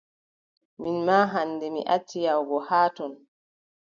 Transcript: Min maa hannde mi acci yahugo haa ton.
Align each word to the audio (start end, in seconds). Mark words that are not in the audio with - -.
Min 0.81 0.95
maa 1.07 1.25
hannde 1.33 1.65
mi 1.73 1.81
acci 1.95 2.17
yahugo 2.25 2.57
haa 2.69 2.87
ton. 2.97 3.11